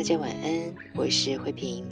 [0.00, 1.86] 大家晚安，我是慧萍，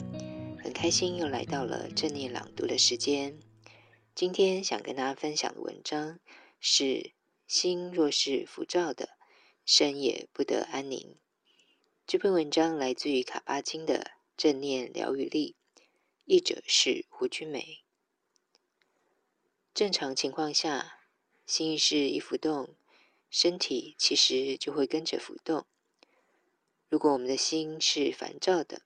[0.63, 3.37] 很开心又来到了正念朗读的时间。
[4.15, 6.19] 今天想跟大家分享的文章
[6.59, 7.13] 是：
[7.45, 9.09] 心若是浮躁的，
[9.63, 11.17] 身也不得安宁。
[12.07, 13.99] 这篇文章来自于卡巴金的
[14.35, 15.55] 《正念疗愈力》，
[16.25, 17.83] 译者是胡君梅。
[19.71, 20.93] 正常情况下，
[21.45, 22.73] 心意识一浮动，
[23.29, 25.67] 身体其实就会跟着浮动。
[26.89, 28.81] 如果我们的心是烦躁的，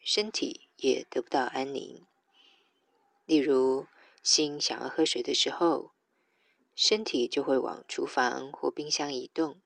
[0.00, 2.04] 身体也得不到安宁。
[3.24, 3.86] 例如，
[4.20, 5.92] 心想要喝水的时候，
[6.74, 9.62] 身体就会往厨房或冰箱移动。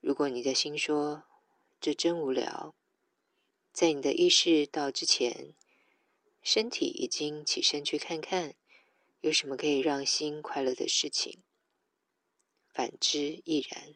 [0.00, 1.24] 如果你的心说
[1.78, 2.74] “这真无聊”，
[3.70, 5.54] 在你的意识到之前，
[6.42, 8.54] 身体已经起身去看看
[9.20, 11.42] 有什么可以让心快乐的事情。
[12.72, 13.94] 反之亦然。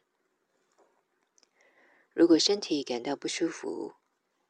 [2.14, 3.94] 如果身体感到不舒服，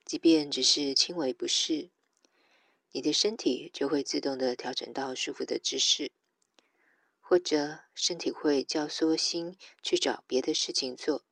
[0.04, 1.90] 即便只是轻微不适，
[2.90, 6.10] 你的身体就会自动的调整到舒服的姿势，
[7.20, 11.24] 或者身体会教唆心去找别的事情做。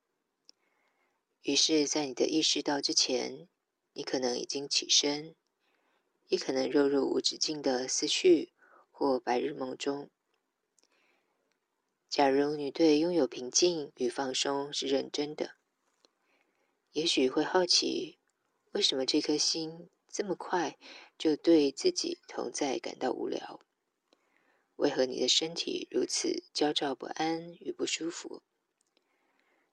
[1.42, 3.48] 于是，在你的意识到之前，
[3.94, 5.34] 你可能已经起身，
[6.28, 8.52] 也可能落入无止境的思绪
[8.92, 10.08] 或白日梦中。
[12.08, 15.56] 假如你对拥有平静与放松是认真的，
[16.92, 18.18] 也许会好奇，
[18.72, 20.76] 为什么这颗心这么快
[21.16, 23.60] 就对自己同在感到无聊？
[24.74, 28.42] 为何你的身体如此焦躁不安与不舒服？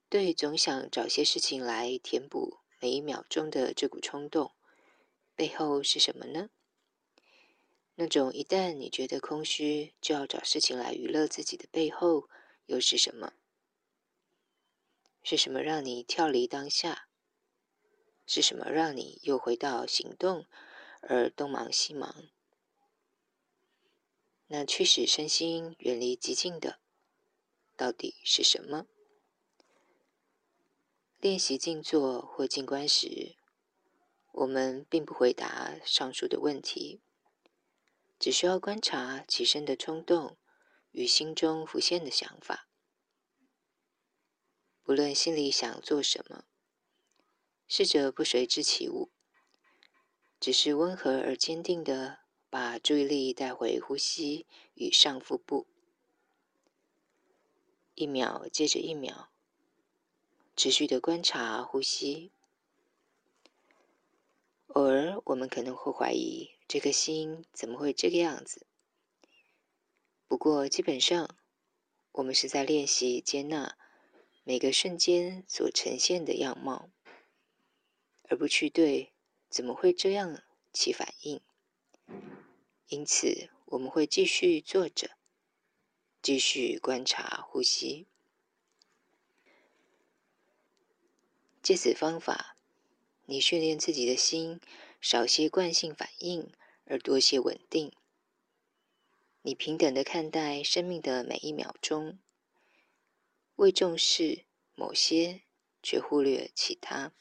[0.10, 4.52] 对，总想找些事情来填补每一秒钟的这股冲动，
[5.36, 6.52] 背后是什么呢？
[7.96, 12.30] 那种一旦你觉得空虚，就要找事情来娱乐自己的背后，
[12.68, 13.34] 又是什么？
[15.30, 17.10] 是什么让你跳离当下？
[18.26, 20.46] 是什么让你又回到行动，
[21.02, 22.30] 而东忙西忙？
[24.48, 26.80] 那驱使身心远离寂静的，
[27.76, 28.88] 到底是什么？
[31.20, 33.36] 练习静坐或静观时，
[34.32, 37.02] 我们并不回答上述的问题，
[38.18, 40.38] 只需要观察起身的冲动
[40.92, 42.67] 与心中浮现的想法，
[44.88, 46.46] 不论心里想做什么。
[47.68, 49.12] 试着不随之起舞，
[50.40, 55.68] 只是温和而坚定的把注意力带回呼吸与上腹部，
[57.96, 59.30] 一秒接着一秒，
[60.56, 62.32] 持续的观察呼吸。
[64.68, 68.66] 偶尔我们可能会怀疑这颗心怎么会这个样子，
[70.30, 71.38] 不过基本上
[72.14, 73.78] 我们是在练习接纳
[74.48, 76.90] 每个瞬间所呈现的样貌。
[78.30, 79.12] 而不去对
[79.50, 80.42] 怎么会这样
[80.72, 81.42] 起反应，
[82.88, 85.18] 因此我们会继续坐着，
[86.22, 88.08] 继续观察呼吸。
[91.62, 92.56] 借此方法，
[93.26, 94.62] 你训练自己的心
[95.02, 96.50] 少些惯性反应，
[96.86, 97.92] 而多些稳定。
[99.42, 102.18] 你平等的看待生命的每一秒钟，
[103.58, 104.46] 为重视
[104.76, 105.42] 某些，
[105.82, 107.12] 却忽略其他。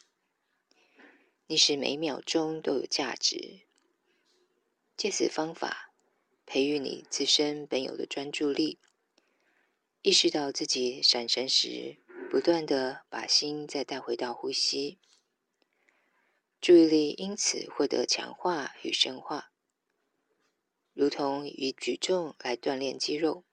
[1.47, 3.62] 你使每秒钟都有价值。
[4.98, 5.94] 借此方法，
[6.44, 8.78] 培育你自身本有的专注力，
[10.02, 11.96] 意识到自己闪神时，
[12.31, 14.99] 不断的把心再带回到呼吸，
[16.61, 19.52] 注意力因此获得强化与深化，
[20.93, 23.44] 如同以举重来锻炼肌肉。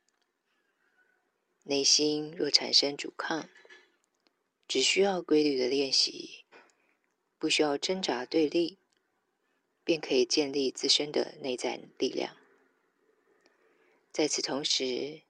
[1.63, 3.50] 内心若产生阻抗，
[4.68, 6.45] 只需要规律的练习。
[7.39, 8.77] 不需要挣扎对立，
[9.83, 12.38] 便可以建立自身的内在力量。
[14.13, 15.24] 在此同时，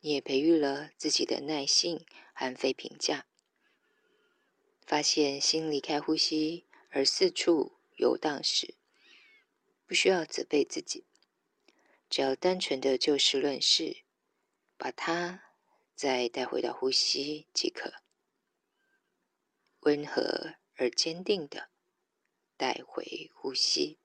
[0.00, 3.26] 你也培育了自己的耐性和非评价。
[4.86, 8.74] 发现心离开呼吸而四处游荡时，
[9.84, 11.04] 不需要责备自己，
[12.08, 14.04] 只要单纯的就事论事，
[14.76, 15.47] 把它
[15.98, 17.92] 再带回到呼吸即可，
[19.80, 21.70] 温和而坚定的
[22.56, 23.98] 带回呼吸。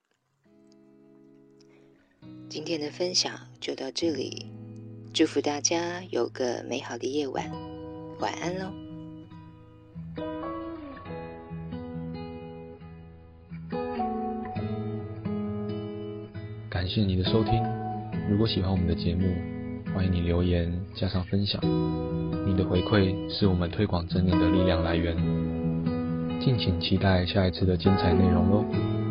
[2.49, 4.51] 今天的分享就到这里，
[5.13, 7.47] 祝福大家有个美好的夜晚，
[8.17, 8.73] 晚安喽。
[16.71, 17.61] 感谢你的收听，
[18.27, 19.52] 如果喜欢我们的节目，
[19.93, 21.61] 欢迎你留言加上分享，
[22.47, 25.15] 你的回馈是我们推广正念的力量来源。
[26.39, 29.02] 敬请期待下一次的精彩内容喽。